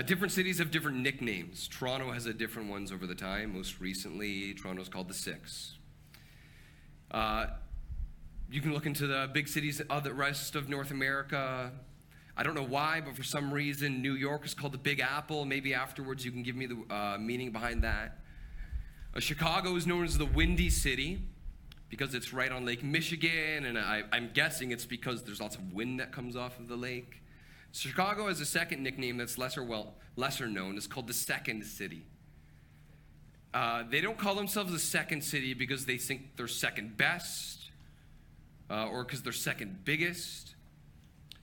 [0.00, 1.68] Uh, different cities have different nicknames.
[1.68, 3.54] Toronto has a different ones over the time.
[3.54, 5.76] Most recently, Toronto's called the Six.
[7.10, 7.48] Uh,
[8.50, 11.70] you can look into the big cities of the rest of North America.
[12.34, 15.44] I don't know why, but for some reason, New York is called the Big Apple.
[15.44, 18.20] Maybe afterwards you can give me the uh, meaning behind that.
[19.14, 21.20] Uh, Chicago is known as the Windy City
[21.90, 25.74] because it's right on Lake Michigan, and I, I'm guessing it's because there's lots of
[25.74, 27.20] wind that comes off of the lake.
[27.72, 30.76] Chicago has a second nickname that's lesser well lesser known.
[30.76, 32.04] It's called the Second City.
[33.52, 37.70] Uh, they don't call themselves the second city because they think they're second best
[38.70, 40.54] uh, or because they're second biggest.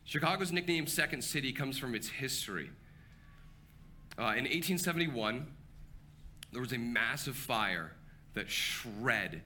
[0.06, 2.70] Chicago's nickname Second City comes from its history.
[4.18, 5.48] Uh, in 1871,
[6.54, 7.92] there was a massive fire
[8.36, 9.42] that shred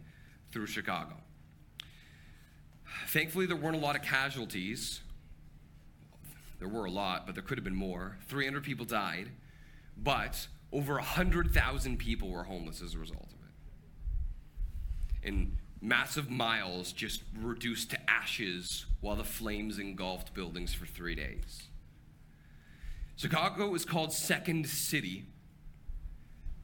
[0.52, 1.16] through Chicago.
[3.08, 5.02] Thankfully, there weren't a lot of casualties.
[6.62, 8.20] There were a lot, but there could have been more.
[8.28, 9.32] 300 people died,
[9.98, 13.40] but over 100,000 people were homeless as a result of
[15.24, 15.28] it.
[15.28, 21.64] And massive miles just reduced to ashes while the flames engulfed buildings for three days.
[23.16, 25.26] Chicago was called Second City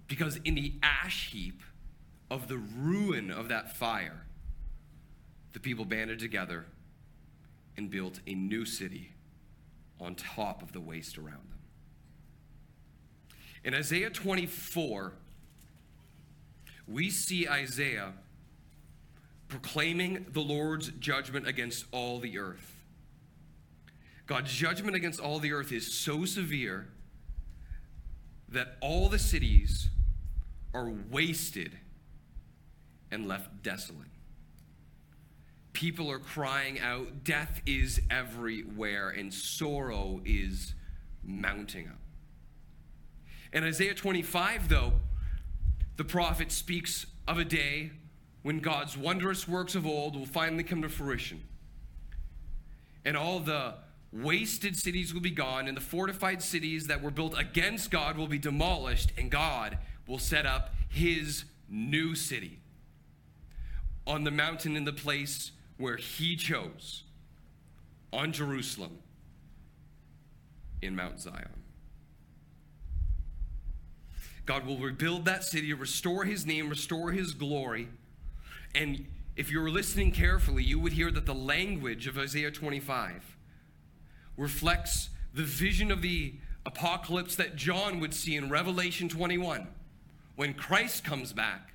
[0.08, 1.64] because in the ash heap
[2.30, 4.28] of the ruin of that fire,
[5.54, 6.68] the people banded together
[7.76, 9.14] and built a new city
[10.00, 11.60] on top of the waste around them.
[13.64, 15.14] In Isaiah 24,
[16.88, 18.14] we see Isaiah
[19.48, 22.74] proclaiming the Lord's judgment against all the earth.
[24.26, 26.88] God's judgment against all the earth is so severe
[28.50, 29.90] that all the cities
[30.74, 31.78] are wasted
[33.10, 34.08] and left desolate.
[35.78, 40.74] People are crying out, death is everywhere, and sorrow is
[41.24, 42.00] mounting up.
[43.54, 44.94] In Isaiah 25, though,
[45.98, 47.92] the prophet speaks of a day
[48.42, 51.44] when God's wondrous works of old will finally come to fruition.
[53.06, 53.76] And all the
[54.12, 58.28] wasted cities will be gone, and the fortified cities that were built against God will
[58.28, 59.78] be demolished, and God
[60.08, 62.62] will set up his new city
[64.08, 67.04] on the mountain in the place where he chose,
[68.12, 69.00] on Jerusalem,
[70.82, 71.64] in Mount Zion.
[74.46, 77.90] God will rebuild that city, restore his name, restore his glory.
[78.74, 79.06] And
[79.36, 83.38] if you were listening carefully, you would hear that the language of Isaiah 25
[84.38, 89.68] reflects the vision of the apocalypse that John would see in Revelation 21
[90.36, 91.74] when Christ comes back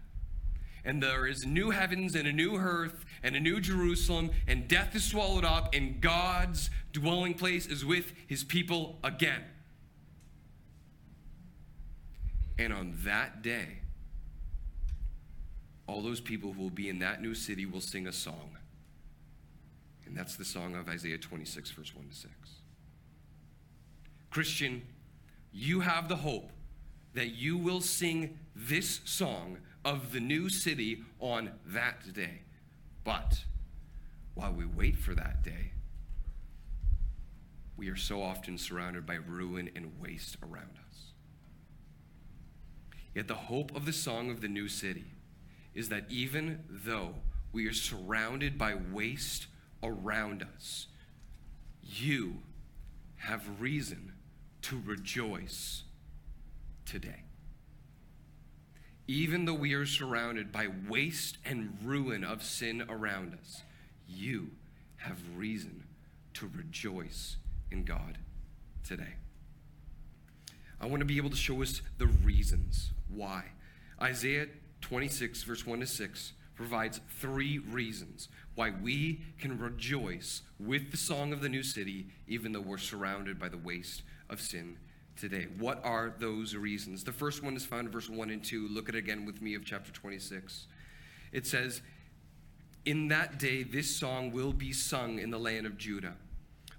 [0.84, 4.94] and there is new heavens and a new earth and a new Jerusalem, and death
[4.94, 9.42] is swallowed up, and God's dwelling place is with his people again.
[12.58, 13.78] And on that day,
[15.86, 18.56] all those people who will be in that new city will sing a song.
[20.06, 22.32] And that's the song of Isaiah 26, verse 1 to 6.
[24.30, 24.82] Christian,
[25.52, 26.50] you have the hope
[27.14, 32.42] that you will sing this song of the new city on that day.
[33.04, 33.44] But
[34.34, 35.72] while we wait for that day,
[37.76, 41.12] we are so often surrounded by ruin and waste around us.
[43.14, 45.06] Yet the hope of the song of the new city
[45.74, 47.14] is that even though
[47.52, 49.46] we are surrounded by waste
[49.82, 50.86] around us,
[51.82, 52.38] you
[53.16, 54.12] have reason
[54.62, 55.82] to rejoice
[56.86, 57.24] today.
[59.08, 63.62] Even though we are surrounded by waste and ruin of sin around us,
[64.08, 64.50] you
[64.96, 65.84] have reason
[66.34, 67.36] to rejoice
[67.70, 68.18] in God
[68.84, 69.14] today.
[70.80, 73.44] I want to be able to show us the reasons why.
[74.00, 74.46] Isaiah
[74.80, 81.32] 26, verse 1 to 6, provides three reasons why we can rejoice with the song
[81.32, 84.76] of the new city, even though we're surrounded by the waste of sin
[85.16, 85.46] today.
[85.58, 87.04] What are those reasons?
[87.04, 88.68] The first one is found in verse 1 and 2.
[88.68, 90.66] Look at it again with me of chapter 26.
[91.32, 91.82] It says,
[92.84, 96.14] In that day, this song will be sung in the land of Judah.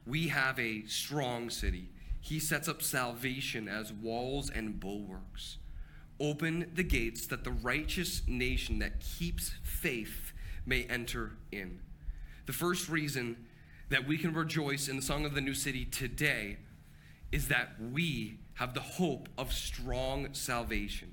[0.06, 1.90] We have a strong city.
[2.20, 5.58] He sets up salvation as walls and bulwarks.
[6.20, 10.34] Open the gates that the righteous nation that keeps faith
[10.66, 11.80] may enter in.
[12.46, 13.48] The first reason
[13.90, 16.58] that we can rejoice in the song of the new city today
[17.34, 21.12] is that we have the hope of strong salvation.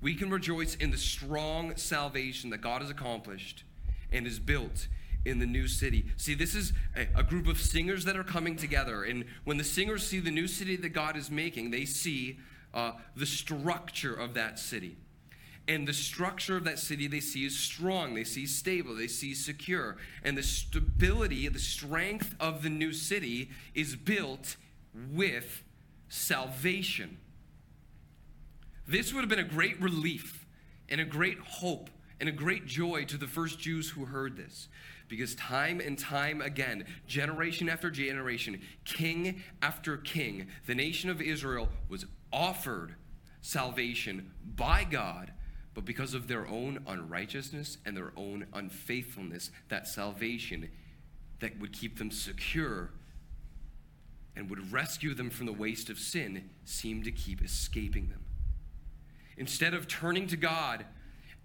[0.00, 3.64] We can rejoice in the strong salvation that God has accomplished
[4.12, 4.86] and is built
[5.24, 6.06] in the new city.
[6.16, 9.02] See, this is a, a, group of singers that are coming together.
[9.02, 12.38] And when the singers see the new city that God is making, they see
[12.72, 14.96] uh, the structure of that city.
[15.66, 19.34] And the structure of that city they see is strong, they see stable, they see
[19.34, 19.96] secure.
[20.22, 24.56] And the stability, the strength of the new city is built
[25.12, 25.62] with
[26.08, 27.18] salvation.
[28.86, 30.46] This would have been a great relief
[30.88, 31.90] and a great hope
[32.20, 34.68] and a great joy to the first Jews who heard this.
[35.08, 41.68] Because time and time again, generation after generation, king after king, the nation of Israel
[41.88, 42.94] was offered
[43.40, 45.32] salvation by God,
[45.74, 50.68] but because of their own unrighteousness and their own unfaithfulness, that salvation
[51.38, 52.90] that would keep them secure
[54.36, 58.24] and would rescue them from the waste of sin seemed to keep escaping them.
[59.36, 60.84] Instead of turning to God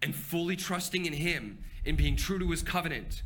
[0.02, 3.24] and fully trusting in Him and being true to His covenant,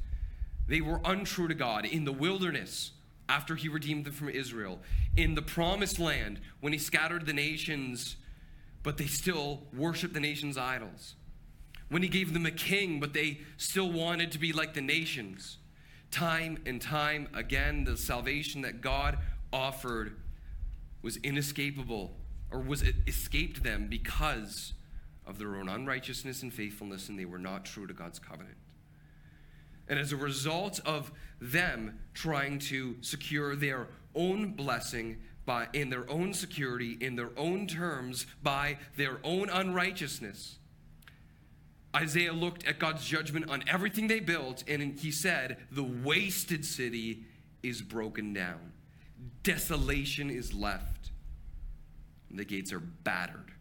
[0.68, 2.92] they were untrue to God in the wilderness
[3.28, 4.80] after He redeemed them from Israel,
[5.18, 8.18] in the promised land when He scattered the nations,
[8.84, 11.16] but they still worshiped the nations' idols.
[11.90, 15.58] When He gave them a king, but they still wanted to be like the nations.
[16.12, 19.18] Time and time again, the salvation that God
[19.56, 20.18] offered
[21.02, 22.18] was inescapable
[22.52, 24.74] or was it escaped them because
[25.26, 28.58] of their own unrighteousness and faithfulness, and they were not true to God's covenant.
[29.88, 36.10] And as a result of them trying to secure their own blessing by in their
[36.10, 40.58] own security, in their own terms, by their own unrighteousness,
[41.96, 47.26] Isaiah looked at God's judgment on everything they built, and he said, The wasted city
[47.64, 48.74] is broken down,
[49.46, 51.12] desolation is left,
[52.30, 53.52] and the gates are battered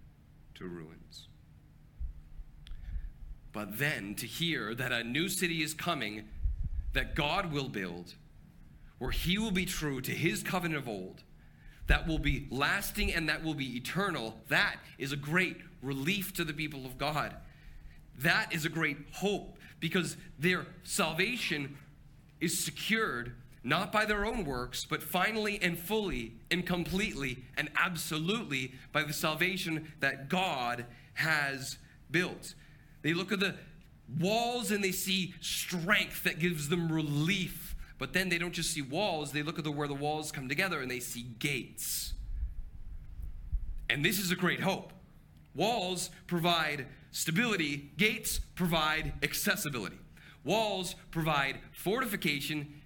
[0.54, 1.28] to ruins.
[3.52, 6.24] But then to hear that a new city is coming
[6.94, 8.14] that God will build,
[8.98, 11.22] where he will be true to his covenant of old,
[11.86, 16.44] that will be lasting and that will be eternal, that is a great relief to
[16.44, 17.36] the people of God.
[18.20, 21.76] That is a great hope because their salvation
[22.40, 28.74] is secured not by their own works, but finally and fully and completely and absolutely
[28.92, 30.84] by the salvation that God
[31.14, 31.78] has
[32.10, 32.54] built.
[33.00, 33.54] They look at the
[34.20, 37.74] walls and they see strength that gives them relief.
[37.98, 40.48] But then they don't just see walls, they look at the, where the walls come
[40.48, 42.12] together and they see gates.
[43.88, 44.92] And this is a great hope.
[45.54, 49.98] Walls provide stability, gates provide accessibility.
[50.44, 52.82] Walls provide fortification,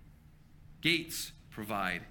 [0.81, 2.03] gates provide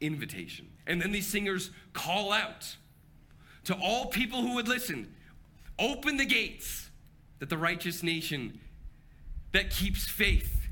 [0.00, 0.68] invitation.
[0.86, 2.76] And then these singers call out
[3.64, 5.12] to all people who would listen
[5.78, 6.88] open the gates
[7.38, 8.60] that the righteous nation
[9.52, 10.68] that keeps faith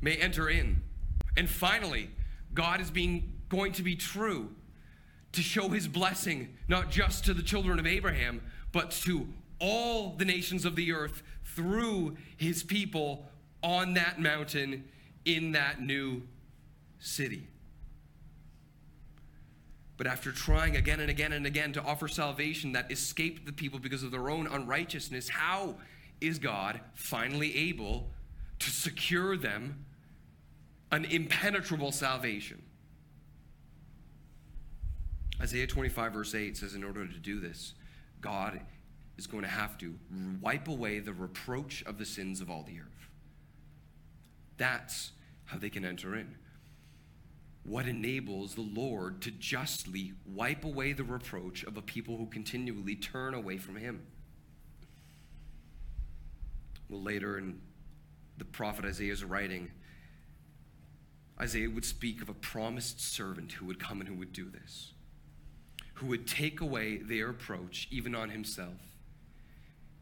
[0.00, 0.82] may enter in.
[1.36, 2.10] And finally,
[2.54, 4.50] God is being going to be true
[5.32, 8.42] to show his blessing not just to the children of Abraham,
[8.72, 9.28] but to
[9.60, 13.26] all the nations of the earth through his people
[13.62, 14.84] on that mountain
[15.24, 16.22] in that new
[16.98, 17.46] city.
[19.96, 23.78] But after trying again and again and again to offer salvation that escaped the people
[23.78, 25.74] because of their own unrighteousness, how
[26.20, 28.08] is God finally able
[28.60, 29.84] to secure them
[30.90, 32.62] an impenetrable salvation?
[35.40, 37.74] Isaiah 25, verse 8 says, In order to do this,
[38.20, 38.60] God
[39.16, 39.94] is going to have to
[40.40, 42.99] wipe away the reproach of the sins of all the earth.
[44.60, 45.12] That's
[45.46, 46.36] how they can enter in
[47.64, 52.94] what enables the Lord to justly wipe away the reproach of a people who continually
[52.94, 54.02] turn away from Him.
[56.90, 57.60] Well, later in
[58.36, 59.70] the prophet Isaiah's writing,
[61.40, 64.92] Isaiah would speak of a promised servant who would come and who would do this,
[65.94, 68.92] who would take away their approach even on himself,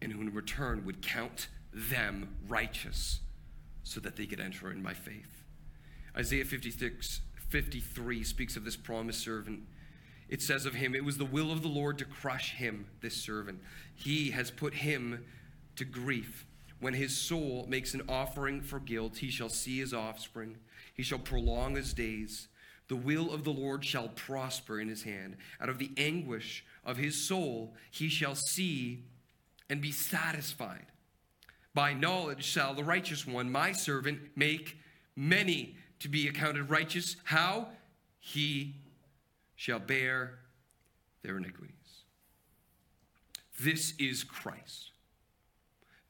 [0.03, 3.21] and who in return would count them righteous
[3.83, 5.45] so that they could enter in by faith.
[6.17, 9.63] Isaiah 56 53 speaks of this promised servant.
[10.29, 13.17] It says of him, It was the will of the Lord to crush him, this
[13.17, 13.61] servant.
[13.95, 15.25] He has put him
[15.77, 16.47] to grief.
[16.81, 20.59] When his soul makes an offering for guilt, he shall see his offspring.
[20.95, 22.49] He shall prolong his days.
[22.89, 25.37] The will of the Lord shall prosper in his hand.
[25.61, 29.05] Out of the anguish of his soul, he shall see
[29.69, 30.87] and be satisfied.
[31.79, 34.79] By knowledge shall the righteous one, my servant, make
[35.15, 37.15] many to be accounted righteous.
[37.23, 37.69] How?
[38.19, 38.75] He
[39.55, 40.41] shall bear
[41.23, 42.03] their iniquities.
[43.61, 44.91] This is Christ.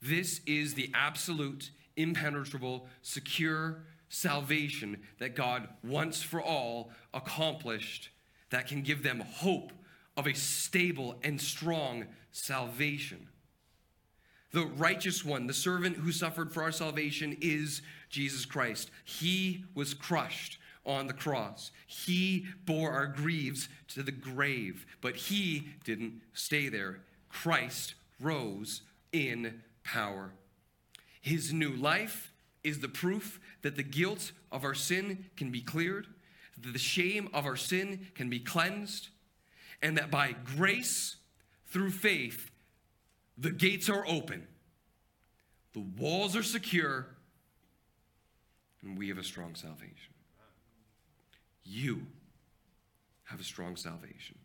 [0.01, 8.09] This is the absolute, impenetrable, secure salvation that God once for all accomplished
[8.49, 9.73] that can give them hope
[10.17, 13.29] of a stable and strong salvation.
[14.59, 18.91] The righteous one, the servant who suffered for our salvation, is Jesus Christ.
[19.05, 21.71] He was crushed on the cross.
[21.87, 27.03] He bore our griefs to the grave, but he didn't stay there.
[27.29, 30.33] Christ rose in power.
[31.21, 32.33] His new life
[32.65, 36.09] is the proof that the guilt of our sin can be cleared,
[36.61, 39.11] that the shame of our sin can be cleansed,
[39.81, 41.15] and that by grace,
[41.69, 42.51] through faith,
[43.39, 44.47] the gates are open,
[45.73, 47.07] the walls are secure,
[48.83, 50.15] and we have a strong salvation.
[51.65, 52.07] You
[53.25, 54.39] have a strong salvation.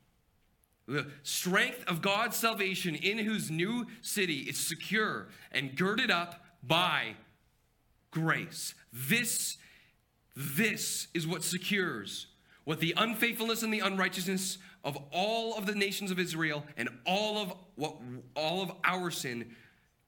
[0.87, 7.15] The strength of God's salvation in whose new city is secure and girded up by
[8.11, 8.75] grace.
[8.91, 9.57] This,
[10.35, 12.27] this is what secures
[12.65, 17.37] what the unfaithfulness and the unrighteousness of all of the nations of Israel and all
[17.37, 17.95] of what
[18.35, 19.55] all of our sin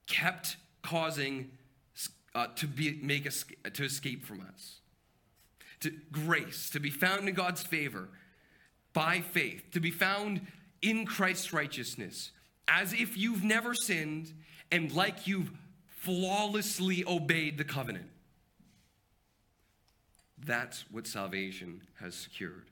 [0.06, 1.50] kept causing
[2.34, 4.80] uh, to be make us to escape from us.
[5.80, 8.08] To grace, to be found in God's favor
[8.92, 10.40] by faith, to be found
[10.80, 12.30] in Christ's righteousness,
[12.68, 14.32] as if you've never sinned
[14.70, 15.50] and like you've
[15.86, 18.08] flawlessly obeyed the covenant.
[20.38, 22.70] That's what salvation has secured.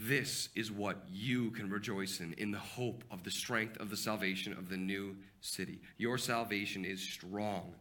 [0.00, 3.96] This is what you can rejoice in, in the hope of the strength of the
[3.96, 5.80] salvation of the new city.
[5.96, 7.74] Your salvation is strong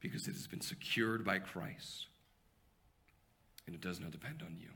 [0.00, 2.06] because it has been secured by Christ,
[3.66, 4.70] and it does not depend on you.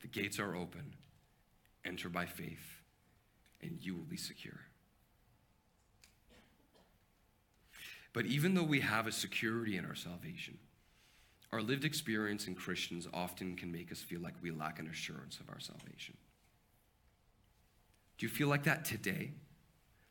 [0.00, 0.94] The gates are open.
[1.84, 2.80] Enter by faith,
[3.60, 4.60] and you will be secure.
[8.14, 10.56] But even though we have a security in our salvation,
[11.52, 15.40] our lived experience in Christians often can make us feel like we lack an assurance
[15.40, 16.16] of our salvation.
[18.18, 19.32] Do you feel like that today?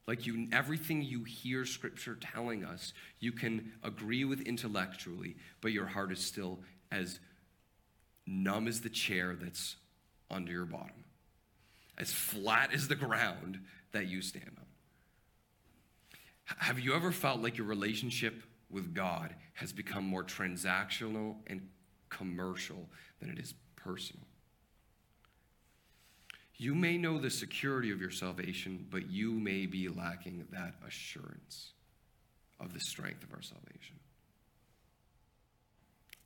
[0.07, 5.85] Like you everything you hear scripture telling us, you can agree with intellectually, but your
[5.85, 6.59] heart is still
[6.91, 7.19] as
[8.25, 9.75] numb as the chair that's
[10.31, 11.03] under your bottom,
[11.97, 13.59] as flat as the ground
[13.91, 14.65] that you stand on.
[16.57, 21.67] Have you ever felt like your relationship with God has become more transactional and
[22.09, 24.25] commercial than it is personal?
[26.55, 31.71] You may know the security of your salvation, but you may be lacking that assurance
[32.59, 33.95] of the strength of our salvation.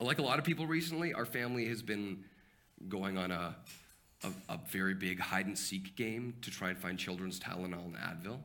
[0.00, 2.24] Like a lot of people recently, our family has been
[2.88, 3.54] going on a,
[4.24, 7.96] a, a very big hide and seek game to try and find children's Tylenol and
[7.96, 8.38] Advil.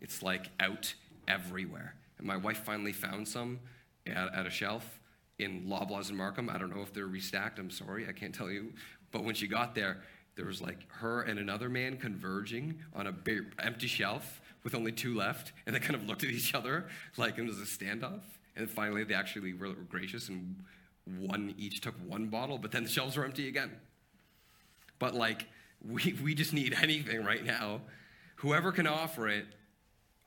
[0.00, 0.94] It's like out
[1.28, 1.94] everywhere.
[2.20, 3.58] And my wife finally found some
[4.06, 5.00] at, at a shelf
[5.38, 6.50] in Loblaws and Markham.
[6.50, 7.58] I don't know if they're restacked.
[7.58, 8.74] I'm sorry, I can't tell you.
[9.10, 10.02] But when she got there,
[10.36, 14.92] there was like her and another man converging on a big, empty shelf with only
[14.92, 16.86] two left, and they kind of looked at each other
[17.16, 18.20] like it was a standoff.
[18.54, 20.62] And finally, they actually were gracious and
[21.18, 23.70] one each took one bottle, but then the shelves were empty again.
[24.98, 25.46] But like,
[25.82, 27.80] we, we just need anything right now.
[28.36, 29.46] Whoever can offer it,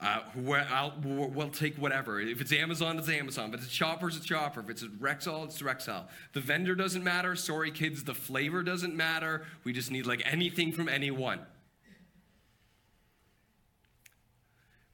[0.03, 2.19] uh, I'll, we'll take whatever.
[2.19, 3.51] If it's Amazon, it's Amazon.
[3.51, 4.59] But if it's Shoppers, it's Shopper.
[4.59, 6.05] If it's Rexall, it's Rexall.
[6.33, 7.35] The vendor doesn't matter.
[7.35, 9.45] Sorry, kids, the flavor doesn't matter.
[9.63, 11.39] We just need like anything from anyone.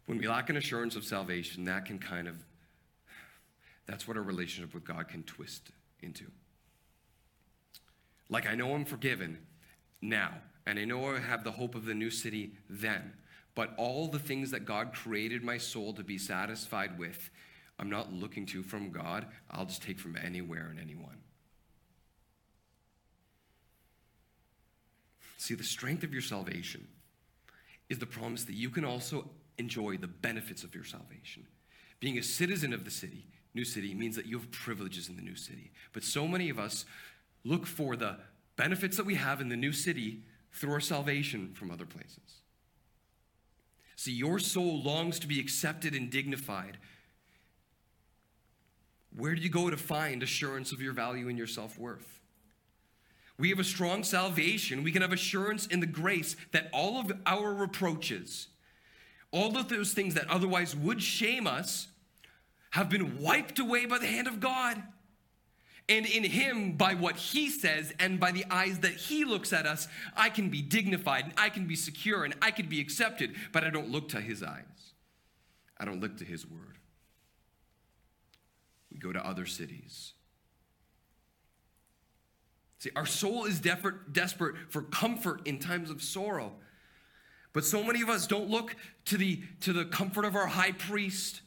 [0.06, 2.36] When we lack an assurance of salvation, that can kind of,
[3.86, 6.26] that's what our relationship with God can twist into.
[8.30, 9.40] Like, I know I'm forgiven
[10.02, 10.34] now,
[10.66, 13.14] and I know I have the hope of the new city then.
[13.56, 17.30] But all the things that God created my soul to be satisfied with,
[17.78, 19.26] I'm not looking to from God.
[19.50, 21.18] I'll just take from anywhere and anyone.
[25.38, 26.88] See, the strength of your salvation
[27.90, 31.48] is the promise that you can also enjoy the benefits of your salvation.
[32.00, 35.22] Being a citizen of the city, new city, means that you have privileges in the
[35.22, 35.72] new city.
[35.92, 36.86] But so many of us
[37.44, 38.18] look for the
[38.56, 42.39] benefits that we have in the new city through our salvation from other places.
[44.00, 46.78] See, your soul longs to be accepted and dignified.
[49.14, 52.22] Where do you go to find assurance of your value and your self worth?
[53.38, 54.84] We have a strong salvation.
[54.84, 58.48] We can have assurance in the grace that all of our reproaches,
[59.32, 61.90] all of those things that otherwise would shame us,
[62.70, 64.82] have been wiped away by the hand of God
[65.90, 69.66] and in him, by what he says and by the eyes that he looks at
[69.66, 73.36] us, I can be dignified and I can be secure and I can be accepted,
[73.52, 74.94] but I don't look to his eyes.
[75.78, 76.78] I don't look to his word.
[78.92, 80.14] We go to other cities.
[82.78, 86.54] See, our soul is desperate for comfort in times of sorrow.
[87.52, 90.72] But so many of us don't look to the, to the comfort of our high
[90.72, 91.42] priest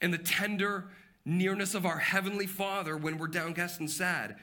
[0.00, 0.90] and the tender
[1.24, 4.36] nearness of our heavenly Father when we're downcast and sad.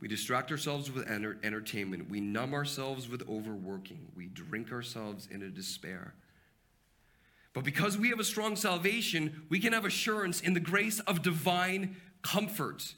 [0.00, 2.10] We distract ourselves with enter- entertainment.
[2.10, 4.08] We numb ourselves with overworking.
[4.16, 6.14] We drink ourselves into despair.
[7.52, 11.22] But because we have a strong salvation, we can have assurance in the grace of
[11.22, 12.94] divine comfort.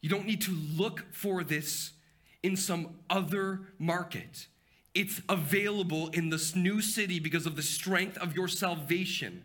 [0.00, 1.92] You don't need to look for this
[2.42, 4.46] in some other market.
[4.94, 9.42] It's available in this new city because of the strength of your salvation.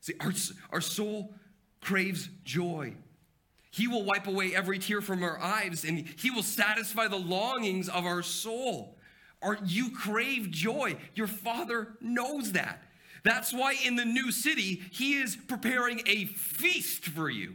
[0.00, 0.32] See, our,
[0.72, 1.34] our soul
[1.80, 2.94] craves joy.
[3.70, 7.88] He will wipe away every tear from our eyes and He will satisfy the longings
[7.88, 8.96] of our soul.
[9.40, 10.96] Or you crave joy.
[11.14, 12.82] Your Father knows that.
[13.24, 17.54] That's why in the new city, He is preparing a feast for you.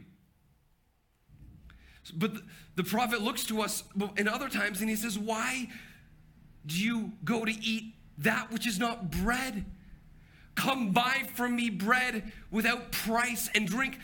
[2.16, 2.34] But
[2.76, 3.84] the prophet looks to us
[4.18, 5.70] in other times and he says, Why
[6.66, 9.66] do you go to eat that which is not bread?
[10.56, 13.98] Come buy from me bread without price and drink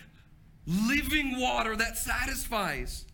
[0.65, 3.05] living water that satisfies.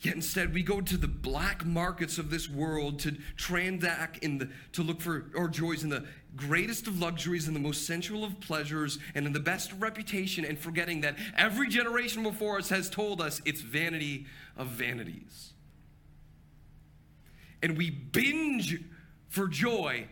[0.00, 4.48] Yet instead, we go to the black markets of this world to transact in the
[4.72, 6.04] to look for our joys in the
[6.36, 10.56] greatest of luxuries and the most sensual of pleasures and in the best reputation, and
[10.56, 15.52] forgetting that every generation before us has told us it's vanity of vanities.
[17.60, 18.80] And we binge
[19.28, 20.06] for joy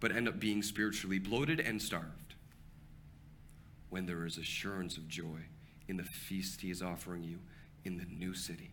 [0.00, 2.34] but end up being spiritually bloated and starved
[3.90, 5.40] when there is assurance of joy
[5.88, 7.38] in the feast he is offering you
[7.84, 8.70] in the new city.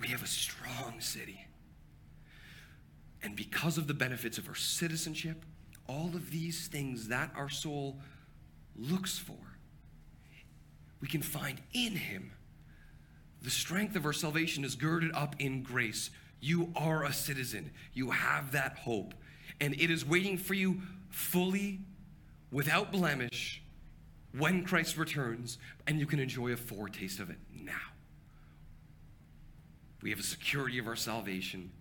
[0.00, 1.46] We have a strong city.
[3.22, 5.44] And because of the benefits of our citizenship,
[5.88, 7.98] all of these things that our soul
[8.76, 9.58] looks for,
[11.00, 12.32] we can find in him.
[13.42, 17.70] The strength of our salvation is girded up in grace you are a citizen.
[17.94, 19.14] You have that hope.
[19.60, 21.80] And it is waiting for you fully,
[22.52, 23.62] without blemish,
[24.36, 27.72] when Christ returns, and you can enjoy a foretaste of it now.
[30.02, 31.72] We have a security of our salvation.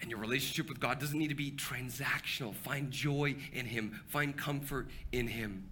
[0.00, 2.54] And your relationship with God doesn't need to be transactional.
[2.54, 5.68] Find joy in Him, find comfort in Him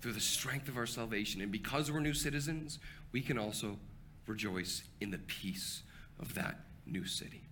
[0.00, 1.40] through the strength of our salvation.
[1.40, 2.78] And because we're new citizens,
[3.12, 3.78] we can also
[4.26, 5.82] rejoice in the peace
[6.20, 7.42] of that new city.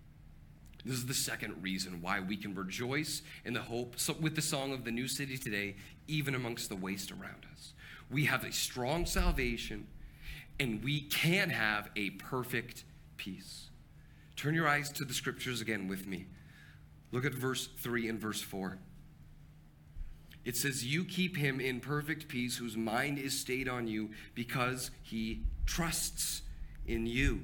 [0.85, 4.43] This is the second reason why we can rejoice in the hope so with the
[4.43, 7.73] song of the new city today, even amongst the waste around us.
[8.11, 9.87] We have a strong salvation
[10.61, 12.85] and we can have a perfect
[13.17, 13.71] peace.
[14.37, 16.27] Turn your eyes to the scriptures again with me.
[17.13, 18.79] Look at verse 3 and verse 4.
[20.45, 24.91] It says, You keep him in perfect peace whose mind is stayed on you because
[25.03, 26.43] he trusts
[26.87, 27.43] in you.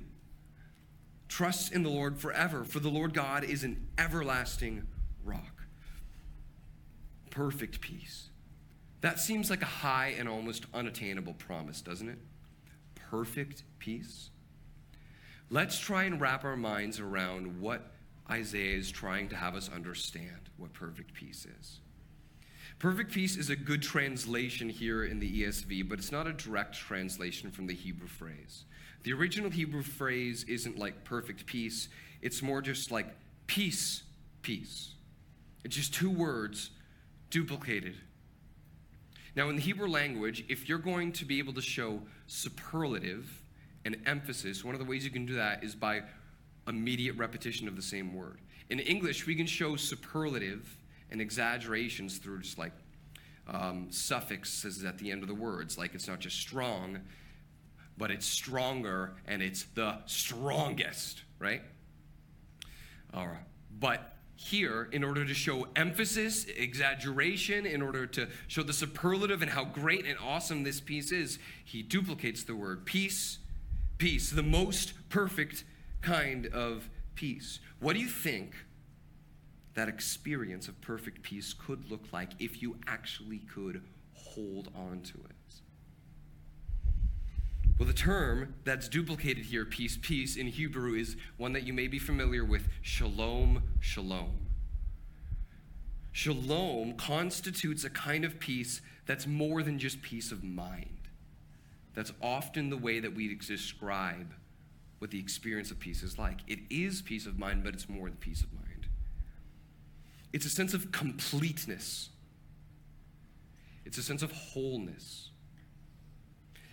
[1.31, 4.89] Trust in the Lord forever, for the Lord God is an everlasting
[5.25, 5.63] rock.
[7.31, 8.31] Perfect peace.
[9.01, 12.19] That seems like a high and almost unattainable promise, doesn't it?
[12.97, 14.31] Perfect peace.
[15.51, 17.93] Let's try and wrap our minds around what
[18.29, 21.79] Isaiah is trying to have us understand what perfect peace is.
[22.81, 26.75] Perfect peace is a good translation here in the ESV, but it's not a direct
[26.75, 28.65] translation from the Hebrew phrase.
[29.03, 31.89] The original Hebrew phrase isn't like perfect peace,
[32.23, 33.07] it's more just like
[33.47, 34.03] peace,
[34.43, 34.95] peace.
[35.65, 36.71] It's just two words
[37.31, 37.97] duplicated.
[39.37, 43.43] Now, in the Hebrew language, if you're going to be able to show superlative
[43.85, 46.03] and emphasis, one of the ways you can do that is by
[46.67, 48.39] immediate repetition of the same word.
[48.69, 50.77] In English, we can show superlative
[51.11, 52.73] and exaggerations through just like
[53.49, 55.79] um, suffixes at the end of the words.
[55.79, 57.01] Like it's not just strong,
[58.01, 61.61] but it's stronger and it's the strongest, right?
[63.13, 63.45] All right.
[63.79, 69.51] But here, in order to show emphasis, exaggeration, in order to show the superlative and
[69.51, 73.39] how great and awesome this peace is, he duplicates the word peace,
[73.99, 75.65] peace, the most perfect
[76.01, 77.61] kind of peace.
[77.81, 78.55] What do you think
[79.75, 83.83] that experience of perfect peace could look like if you actually could
[84.15, 85.37] hold on to it?
[87.81, 91.87] Well, the term that's duplicated here, peace, peace, in Hebrew is one that you may
[91.87, 94.49] be familiar with shalom, shalom.
[96.13, 101.09] Shalom constitutes a kind of peace that's more than just peace of mind.
[101.95, 104.35] That's often the way that we describe
[104.99, 106.41] what the experience of peace is like.
[106.47, 108.89] It is peace of mind, but it's more than peace of mind.
[110.35, 112.11] It's a sense of completeness,
[113.87, 115.30] it's a sense of wholeness,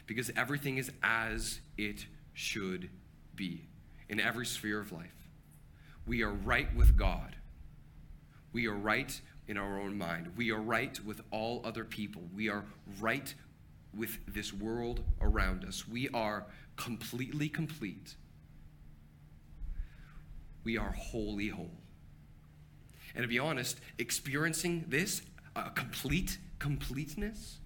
[0.08, 2.90] because everything is as it should
[3.36, 3.68] be
[4.10, 5.30] in every sphere of life.
[6.08, 7.36] We are right with God.
[8.54, 10.32] We are right in our own mind.
[10.36, 12.24] We are right with all other people.
[12.34, 12.66] We are
[13.00, 13.34] right
[13.96, 15.88] with this world around us.
[15.88, 16.46] We are
[16.78, 18.16] completely complete.
[20.64, 21.72] We are wholly whole.
[23.16, 25.22] And to be honest, experiencing this,
[25.56, 27.58] a complete completeness,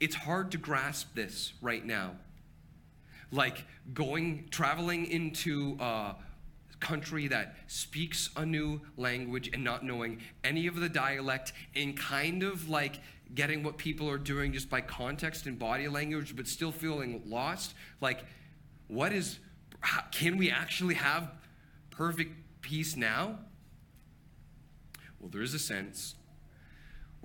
[0.00, 2.12] it's hard to grasp this right now.
[3.32, 6.16] Like going, traveling into a
[6.80, 12.42] country that speaks a new language and not knowing any of the dialect and kind
[12.42, 13.00] of like
[13.34, 17.74] getting what people are doing just by context and body language, but still feeling lost.
[18.00, 18.24] Like,
[18.88, 19.38] what is,
[20.12, 21.32] can we actually have
[21.90, 23.38] perfect peace now?
[25.18, 26.14] Well, there is a sense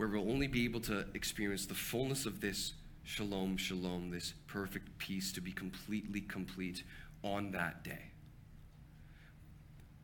[0.01, 4.97] where we'll only be able to experience the fullness of this shalom, shalom, this perfect
[4.97, 6.83] peace to be completely complete
[7.21, 8.09] on that day.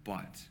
[0.03, 0.43] But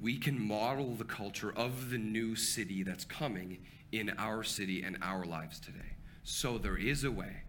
[0.00, 3.58] we can model the culture of the new city that's coming
[3.90, 5.96] in our city and our lives today.
[6.22, 7.42] So there is a way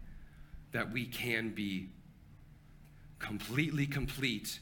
[0.72, 1.90] that we can be
[3.20, 4.58] completely complete,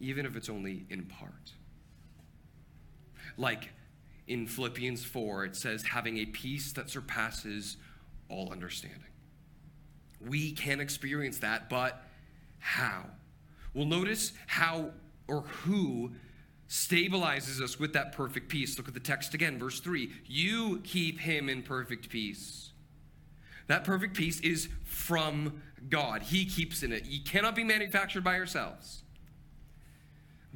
[0.00, 1.52] even if it's only in part.
[3.36, 3.70] Like
[4.26, 7.76] in Philippians 4, it says, having a peace that surpasses
[8.28, 9.00] all understanding.
[10.20, 12.02] We can experience that, but
[12.58, 13.04] how?
[13.74, 14.90] Well, notice how
[15.28, 16.12] or who
[16.68, 18.78] stabilizes us with that perfect peace.
[18.78, 20.10] Look at the text again, verse 3.
[20.26, 22.72] You keep him in perfect peace.
[23.66, 26.22] That perfect peace is from God.
[26.22, 27.06] He keeps in it.
[27.06, 29.02] It cannot be manufactured by ourselves.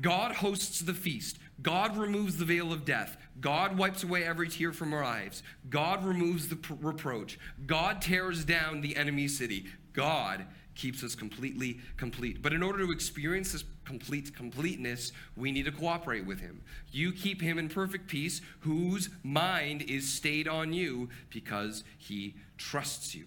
[0.00, 1.38] God hosts the feast.
[1.60, 3.16] God removes the veil of death.
[3.40, 5.42] God wipes away every tear from our eyes.
[5.70, 7.38] God removes the pr- reproach.
[7.66, 9.66] God tears down the enemy city.
[9.92, 10.46] God
[10.78, 12.40] keeps us completely complete.
[12.40, 16.62] But in order to experience this complete completeness, we need to cooperate with him.
[16.92, 23.14] You keep him in perfect peace, whose mind is stayed on you because he trusts
[23.14, 23.26] you.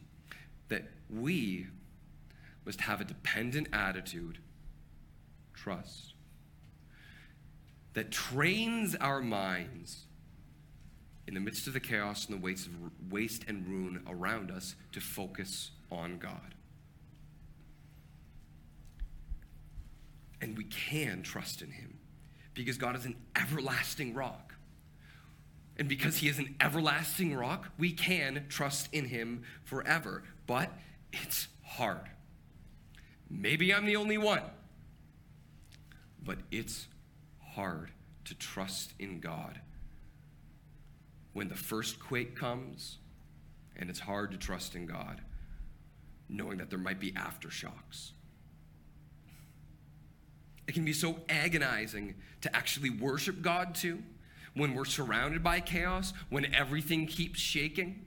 [0.70, 1.68] That we
[2.66, 4.38] must have a dependent attitude,
[5.54, 6.11] trust,
[7.94, 10.06] that trains our minds
[11.28, 12.74] in the midst of the chaos and the waste, of,
[13.12, 16.56] waste and ruin around us to focus on God.
[20.42, 22.00] And we can trust in him
[22.54, 24.56] because God is an everlasting rock.
[25.78, 30.24] And because he is an everlasting rock, we can trust in him forever.
[30.48, 30.72] But
[31.14, 32.10] it's hard.
[33.30, 34.42] Maybe I'm the only one.
[36.24, 36.88] But it's
[37.56, 37.92] hard
[38.26, 39.60] to trust in God.
[41.34, 42.98] When the first quake comes,
[43.76, 45.22] and it's hard to trust in God,
[46.30, 48.12] knowing that there might be aftershocks.
[50.68, 54.04] It can be so agonizing to actually worship God too
[54.54, 58.06] when we're surrounded by chaos, when everything keeps shaking.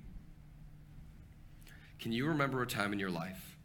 [1.99, 3.57] Can you remember a time in your life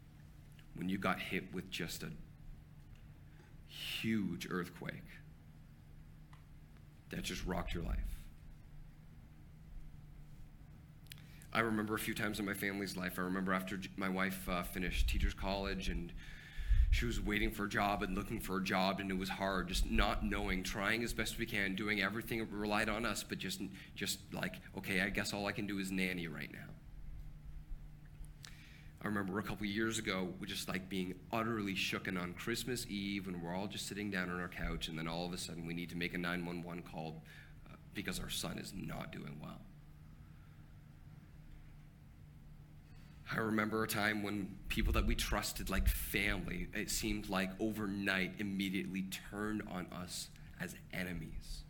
[0.74, 2.10] when you got hit with just a
[3.68, 5.04] huge earthquake
[7.10, 7.98] that just rocked your life?
[11.52, 13.18] I remember a few times in my family's life.
[13.18, 16.12] I remember after my wife uh, finished teacher's college and
[16.90, 19.68] she was waiting for a job and looking for a job and it was hard
[19.68, 23.60] just not knowing trying as best we can doing everything relied on us but just
[23.94, 26.58] just like okay i guess all i can do is nanny right now
[29.02, 33.26] i remember a couple years ago we just like being utterly shooken on christmas eve
[33.26, 35.66] when we're all just sitting down on our couch and then all of a sudden
[35.66, 37.22] we need to make a 911 call
[37.68, 39.60] uh, because our son is not doing well
[43.32, 48.32] I remember a time when people that we trusted, like family, it seemed like overnight
[48.38, 51.62] immediately turned on us as enemies.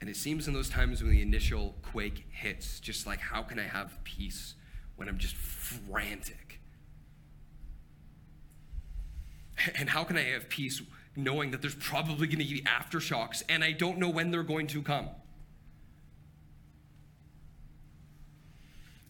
[0.00, 3.58] And it seems in those times when the initial quake hits, just like, how can
[3.58, 4.54] I have peace
[4.96, 6.60] when I'm just frantic?
[9.76, 10.82] And how can I have peace
[11.16, 14.66] knowing that there's probably going to be aftershocks and I don't know when they're going
[14.68, 15.08] to come?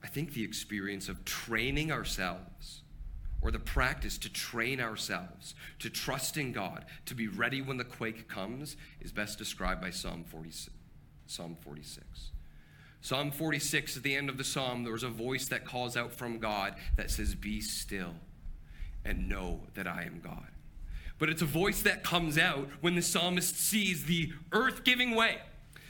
[0.02, 2.82] I think the experience of training ourselves
[3.40, 7.84] or the practice to train ourselves to trust in God, to be ready when the
[7.84, 10.70] quake comes, is best described by Psalm 46.
[11.26, 12.30] Psalm 46.
[13.04, 16.10] Psalm 46, at the end of the psalm, there was a voice that calls out
[16.10, 18.14] from God that says, Be still
[19.04, 20.46] and know that I am God.
[21.18, 25.36] But it's a voice that comes out when the psalmist sees the earth giving way,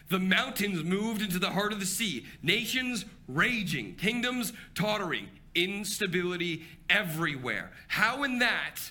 [0.09, 7.71] the mountains moved into the heart of the sea, nations raging, kingdoms tottering, instability everywhere.
[7.87, 8.91] How in that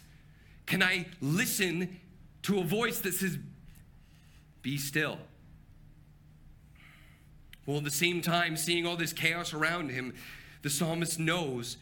[0.65, 1.99] can I listen
[2.43, 3.38] to a voice that says,
[4.62, 5.19] Be still?
[7.65, 10.13] Well, at the same time, seeing all this chaos around him,
[10.62, 11.78] the psalmist knows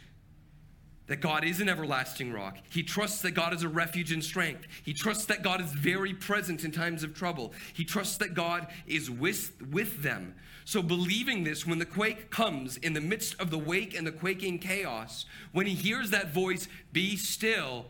[1.08, 2.58] that God is an everlasting rock.
[2.70, 4.65] He trusts that God is a refuge and strength.
[4.84, 7.54] He trusts that God is very present in times of trouble.
[7.74, 10.36] He trusts that God is with, with them.
[10.63, 14.12] So, believing this, when the quake comes in the midst of the wake and the
[14.12, 17.88] quaking chaos, when he hears that voice, be still,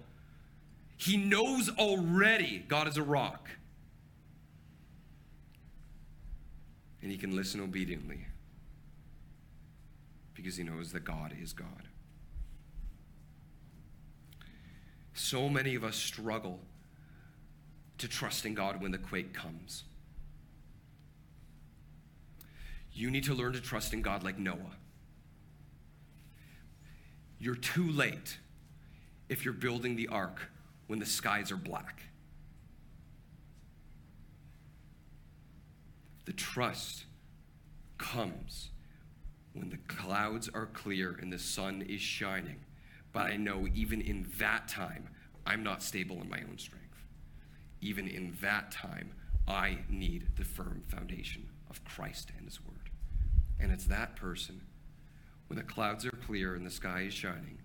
[0.98, 3.50] he knows already God is a rock.
[7.02, 8.26] And he can listen obediently
[10.34, 11.88] because he knows that God is God.
[15.14, 16.60] So many of us struggle
[17.98, 19.84] to trust in God when the quake comes.
[22.94, 24.78] You need to learn to trust in God like Noah.
[27.40, 28.38] You're too late
[29.30, 30.42] if you're building the ark
[30.88, 32.02] when the skies are black.
[36.26, 37.06] The trust
[37.98, 38.70] comes
[39.54, 42.60] when the clouds are clear and the sun is shining.
[43.12, 45.10] But I know even in that time,
[45.46, 47.06] I'm not stable in my own strength.
[47.82, 49.12] Even in that time,
[49.48, 52.90] I need the firm foundation of Christ and His Word.
[53.60, 54.62] And it's that person,
[55.48, 57.58] when the clouds are clear and the sky is shining,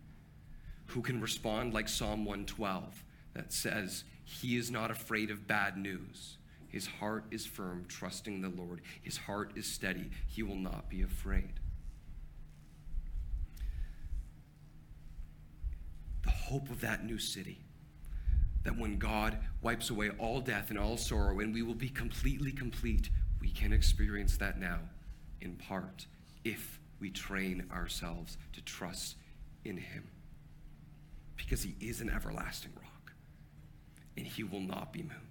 [0.87, 6.39] who can respond like Psalm 112 that says, He is not afraid of bad news.
[6.69, 8.83] His heart is firm, trusting the Lord.
[9.03, 10.11] His heart is steady.
[10.27, 11.61] He will not be afraid.
[16.23, 17.61] The hope of that new city
[18.65, 22.51] that when God wipes away all death and all sorrow and we will be completely
[22.51, 24.81] complete, we can experience that now
[25.41, 26.07] in part
[26.45, 29.15] if we train ourselves to trust
[29.65, 30.09] in Him.
[31.37, 33.13] Because He is an everlasting rock
[34.17, 35.26] and He will not be moved.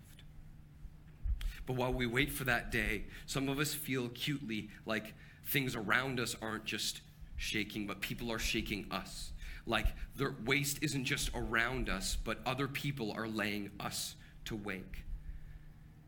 [1.65, 5.13] But while we wait for that day, some of us feel acutely like
[5.45, 7.01] things around us aren't just
[7.37, 9.31] shaking, but people are shaking us.
[9.65, 15.03] Like the waste isn't just around us, but other people are laying us to wake.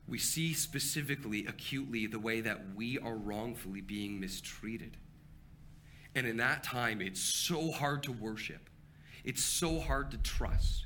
[0.08, 4.96] We see specifically, acutely, the way that we are wrongfully being mistreated.
[6.16, 8.70] And in that time, it's so hard to worship.
[9.24, 10.86] It's so hard to trust.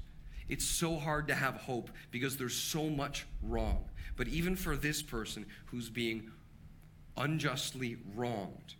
[0.50, 3.86] It's so hard to have hope because there's so much wrong.
[4.22, 6.30] But even for this person who's being
[7.18, 8.76] unjustly wronged,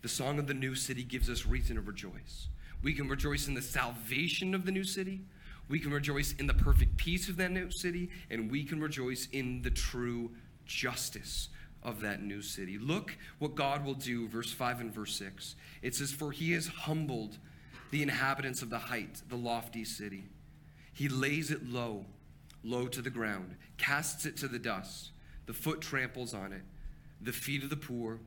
[0.00, 2.48] the song of the new city gives us reason to rejoice.
[2.82, 5.20] We can rejoice in the salvation of the new city.
[5.68, 8.08] We can rejoice in the perfect peace of that new city.
[8.30, 10.30] And we can rejoice in the true
[10.64, 11.50] justice
[11.82, 12.78] of that new city.
[12.78, 15.56] Look what God will do, verse 5 and verse 6.
[15.82, 17.36] It says, For he has humbled
[17.90, 20.24] the inhabitants of the height, the lofty city.
[20.90, 22.06] He lays it low,
[22.64, 25.10] low to the ground, casts it to the dust.
[25.46, 26.62] The foot tramples on it,
[27.20, 28.20] the feet of the poor,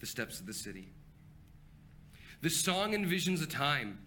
[0.00, 0.88] the steps of the city.
[2.42, 3.98] The song envisions a time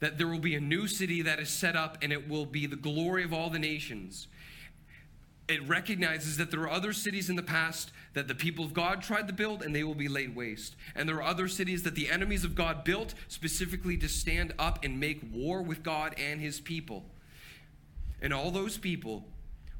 [0.00, 2.66] that there will be a new city that is set up and it will be
[2.66, 4.28] the glory of all the nations.
[5.48, 9.02] It recognizes that there are other cities in the past that the people of God
[9.02, 10.76] tried to build and they will be laid waste.
[10.94, 14.84] And there are other cities that the enemies of God built specifically to stand up
[14.84, 17.04] and make war with God and his people.
[18.20, 19.24] And all those people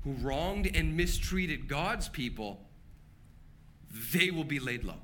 [0.04, 2.60] who wronged and mistreated God's people,
[4.12, 5.00] they will be laid low.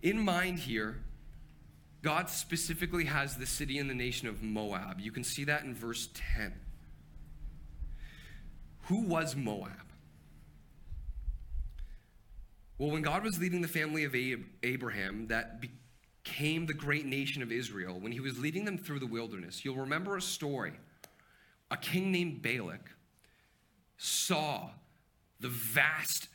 [0.00, 0.98] In mind here,
[2.02, 5.00] God specifically has the city and the nation of Moab.
[5.00, 6.52] You can see that in verse 10.
[8.86, 9.70] Who was Moab?
[12.78, 14.16] Well, when God was leading the family of
[14.64, 15.76] Abraham, that became
[16.24, 20.16] the great nation of Israel, when he was leading them through the wilderness, you'll remember
[20.16, 20.72] a story.
[21.70, 22.90] A king named Balak
[23.96, 24.70] saw
[25.40, 26.28] the vast,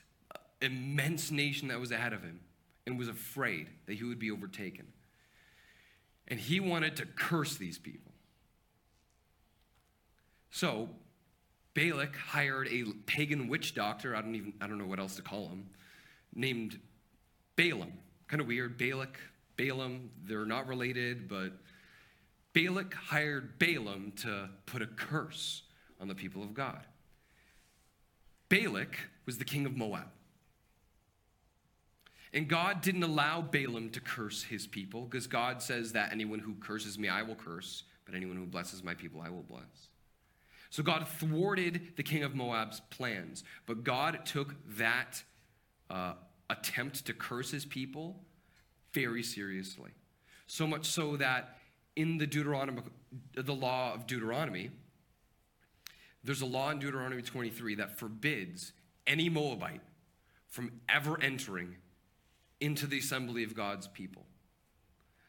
[0.62, 2.40] immense nation that was ahead of him
[2.86, 4.88] and was afraid that he would be overtaken.
[6.28, 8.12] And he wanted to curse these people.
[10.50, 10.90] So
[11.74, 15.22] Balak hired a pagan witch doctor, I don't even I don't know what else to
[15.22, 15.70] call him,
[16.34, 16.80] named
[17.56, 17.94] Balaam.
[18.28, 18.78] Kind of weird.
[18.78, 19.20] Balak,
[19.58, 21.52] Balaam, they're not related, but
[22.54, 25.64] Balak hired Balaam to put a curse
[26.00, 26.82] on the people of God.
[28.50, 30.10] Balak was the king of Moab.
[32.34, 36.56] And God didn't allow Balaam to curse his people because God says that anyone who
[36.56, 39.90] curses me, I will curse, but anyone who blesses my people, I will bless.
[40.70, 45.24] So God thwarted the king of Moab's plans, but God took that
[45.90, 46.14] uh,
[46.50, 48.20] attempt to curse his people
[48.98, 49.92] very seriously.
[50.48, 51.58] So much so that
[51.96, 52.82] in the Deuteronomy,
[53.36, 54.72] the law of Deuteronomy,
[56.24, 58.74] there's a law in Deuteronomy 23 that forbids
[59.06, 59.82] any Moabite
[60.48, 61.76] from ever entering
[62.60, 64.26] into the assembly of God's people.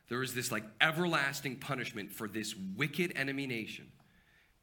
[0.09, 3.92] There is this like everlasting punishment for this wicked enemy nation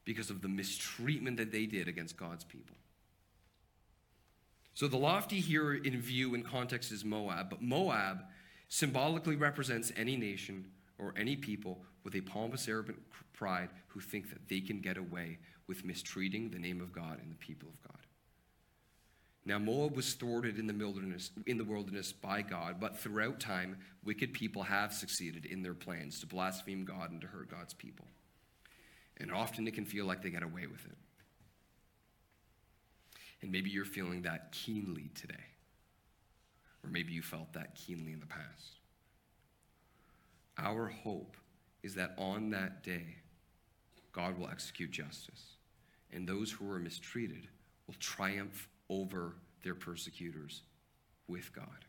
[0.04, 2.76] because of the mistreatment that they did against God's people.
[4.74, 8.24] So the lofty here in view and context is Moab, but Moab
[8.76, 10.66] symbolically represents any nation
[11.00, 13.00] or any people with a pompous arrogant
[13.32, 17.32] pride who think that they can get away with mistreating the name of God and
[17.32, 18.02] the people of God.
[19.46, 23.78] Now Moab was thwarted in the wilderness in the wilderness by God, but throughout time
[24.04, 28.08] wicked people have succeeded in their plans to blaspheme God and to hurt God's people.
[29.18, 30.98] And often it can feel like they get away with it.
[33.42, 35.55] And maybe you're feeling that keenly today.
[36.86, 38.80] Or maybe you felt that keenly in the past.
[40.58, 41.36] Our hope
[41.82, 43.18] is that on that day,
[44.12, 45.56] God will execute justice,
[46.14, 47.48] and those who were mistreated
[47.88, 50.62] will triumph over their persecutors
[51.28, 51.86] with God.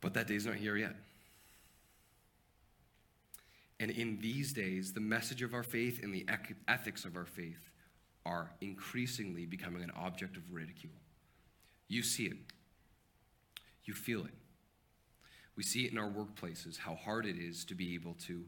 [0.00, 0.96] But that day's not here yet.
[3.78, 6.26] And in these days, the message of our faith and the
[6.66, 7.70] ethics of our faith
[8.24, 10.94] are increasingly becoming an object of ridicule.
[11.88, 12.36] You see it,
[13.86, 14.34] you feel it.
[15.56, 18.44] We see it in our workplaces, how hard it is to be able to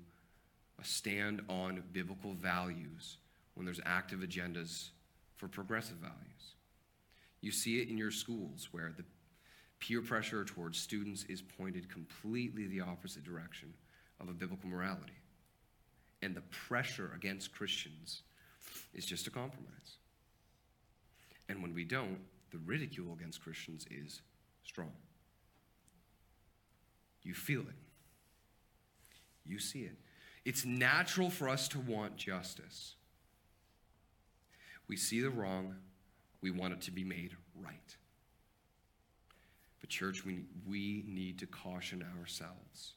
[0.79, 3.17] uh, stand on biblical values
[3.55, 4.91] when there's active agendas
[5.37, 6.55] for progressive values.
[7.41, 9.05] You see it in your schools where the
[9.79, 13.73] peer pressure towards students is pointed completely the opposite direction
[14.21, 15.13] of a biblical morality.
[16.21, 18.23] And the pressure against Christians
[18.93, 19.97] is just a compromise.
[21.49, 22.19] And when we don't,
[22.51, 24.21] the ridicule against Christians is
[24.65, 24.93] strong.
[27.29, 27.77] You feel it,
[29.45, 29.99] you see it.
[30.47, 32.95] It's natural for us to want justice.
[34.89, 35.75] We see the wrong,
[36.41, 37.97] we want it to be made right.
[39.79, 42.95] But, church, we, we need to caution ourselves.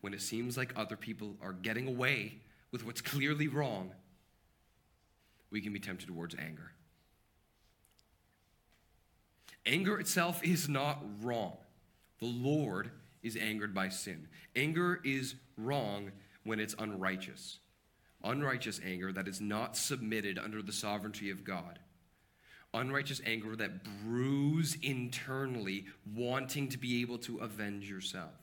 [0.00, 2.38] When it seems like other people are getting away
[2.72, 3.90] with what's clearly wrong,
[5.50, 6.72] we can be tempted towards anger.
[9.66, 11.58] Anger itself is not wrong.
[12.20, 12.90] The Lord
[13.22, 14.28] is angered by sin.
[14.54, 16.12] Anger is wrong
[16.44, 17.58] when it's unrighteous
[18.24, 21.78] unrighteous anger that is not submitted under the sovereignty of God.
[22.72, 28.34] Unrighteous anger that brews internally, wanting to be able to avenge yourself.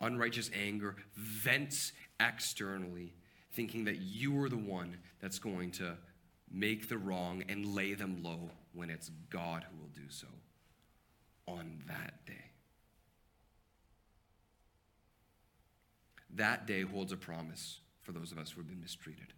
[0.00, 3.12] Unrighteous anger vents externally,
[3.52, 5.96] thinking that you are the one that's going to
[6.50, 10.26] make the wrong and lay them low when it's God who will do so
[11.46, 12.51] on that day.
[16.32, 19.34] That day holds a promise for those of us who have been mistreated.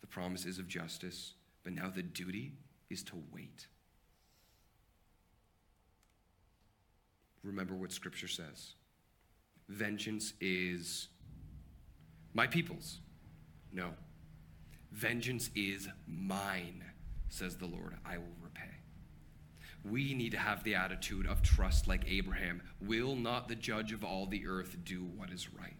[0.00, 2.52] The promise is of justice, but now the duty
[2.90, 3.66] is to wait.
[7.42, 8.74] Remember what Scripture says
[9.68, 11.08] vengeance is
[12.34, 13.00] my people's.
[13.72, 13.90] No.
[14.90, 16.84] Vengeance is mine,
[17.28, 17.96] says the Lord.
[18.04, 18.81] I will repay.
[19.84, 22.62] We need to have the attitude of trust like Abraham.
[22.80, 25.72] Will not the judge of all the earth do what is right?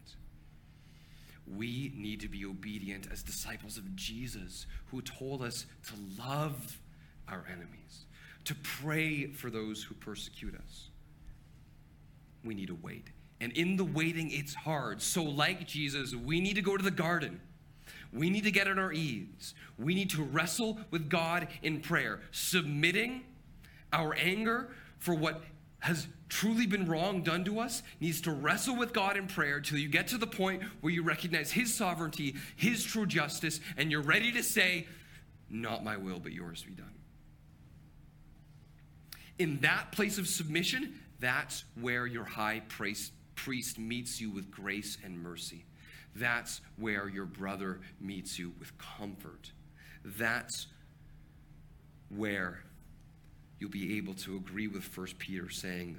[1.46, 6.80] we need to be obedient as disciples of Jesus, who told us to love
[7.28, 8.06] our enemies,
[8.44, 10.88] to pray for those who persecute us.
[12.44, 13.08] We need to wait.
[13.40, 15.02] And in the waiting, it's hard.
[15.02, 17.40] So, like Jesus, we need to go to the garden.
[18.12, 19.54] We need to get on our knees.
[19.78, 23.22] We need to wrestle with God in prayer, submitting
[23.92, 25.42] our anger for what
[25.80, 29.78] has truly been wrong done to us needs to wrestle with God in prayer till
[29.78, 34.00] you get to the point where you recognize His sovereignty, His true justice, and you're
[34.00, 34.86] ready to say,
[35.50, 36.94] Not my will, but yours be done.
[39.38, 43.12] In that place of submission, that's where your high priest,
[43.76, 45.64] meets you with grace and mercy.
[46.14, 49.50] That's where your brother meets you with comfort.
[50.04, 50.68] That's
[52.08, 52.62] where
[53.62, 55.96] you'll be able to agree with 1 Peter saying,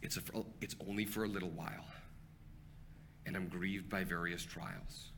[0.00, 0.22] it's, a,
[0.62, 1.84] it's only for a little while,
[3.26, 5.10] and I'm grieved by various trials,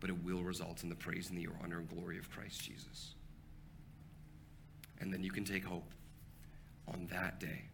[0.00, 3.14] but it will result in the praise and the honor and glory of Christ Jesus.
[5.00, 5.92] And then you can take hope
[6.86, 7.66] on that day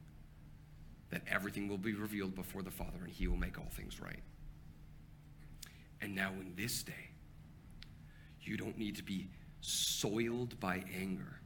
[1.11, 4.23] that everything will be revealed before the Father and He will make all things right.
[6.01, 7.11] And now, in this day,
[8.41, 9.29] you don't need to be
[9.61, 11.39] soiled by anger.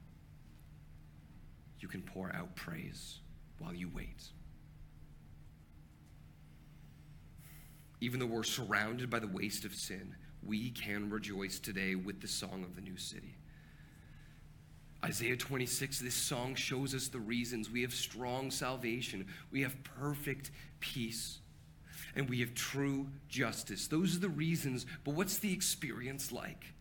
[1.80, 3.20] You can pour out praise
[3.58, 4.30] while you wait.
[8.00, 10.14] Even though we're surrounded by the waste of sin,
[10.44, 13.34] we can rejoice today with the song of the new city.
[15.04, 17.70] Isaiah 26, this song shows us the reasons.
[17.70, 20.50] We have strong salvation, we have perfect
[20.80, 21.38] peace,
[22.16, 23.86] and we have true justice.
[23.86, 26.74] Those are the reasons, but what's the experience like?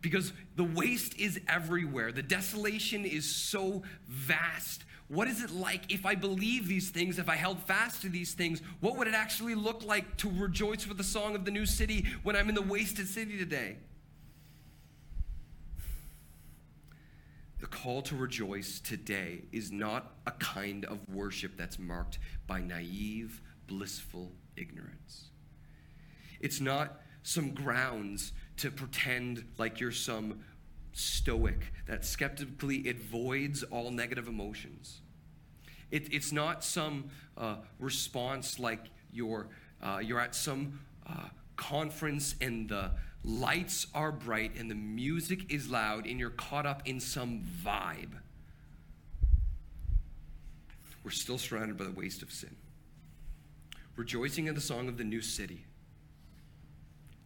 [0.00, 4.84] Because the waste is everywhere, the desolation is so vast.
[5.08, 8.32] What is it like if I believe these things, if I held fast to these
[8.32, 8.62] things?
[8.80, 12.06] What would it actually look like to rejoice with the song of the new city
[12.22, 13.76] when I'm in the wasted city today?
[17.58, 23.42] The call to rejoice today is not a kind of worship that's marked by naive,
[23.66, 25.30] blissful ignorance.
[26.40, 30.40] It's not some grounds to pretend like you're some
[30.92, 35.00] stoic that skeptically avoids all negative emotions.
[35.90, 39.48] It, it's not some uh, response like you're,
[39.82, 42.90] uh, you're at some uh, conference and the
[43.24, 48.12] lights are bright and the music is loud and you're caught up in some vibe.
[51.02, 52.54] We're still surrounded by the waste of sin.
[53.96, 55.64] Rejoicing in the song of the new city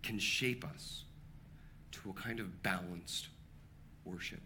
[0.02, 1.04] can shape us
[1.94, 3.28] to a kind of balanced
[4.04, 4.40] worship.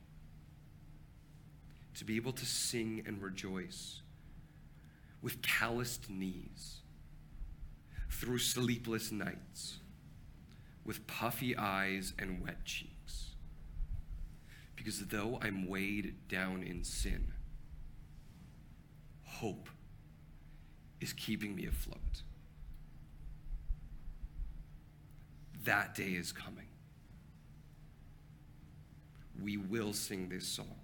[1.95, 4.03] To be able to sing and rejoice
[5.21, 6.81] with calloused knees
[8.11, 9.79] through sleepless nights
[10.85, 13.31] with puffy eyes and wet cheeks.
[14.77, 17.33] Because though I'm weighed down in sin,
[19.25, 19.69] hope
[21.01, 22.23] is keeping me afloat.
[25.65, 26.68] That day is coming.
[29.43, 30.75] We will sing this song.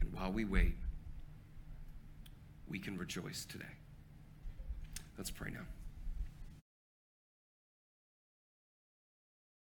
[0.00, 0.76] And while we wait,
[2.68, 3.64] we can rejoice today.
[5.16, 5.66] Let's pray now.